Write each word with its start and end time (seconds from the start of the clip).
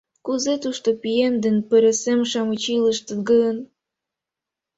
—Кузе 0.25 0.53
тушто 0.63 0.89
пием 1.01 1.35
ден 1.43 1.57
пырысем-шамыч 1.69 2.63
илыштыт 2.77 3.19
гын? 3.29 3.57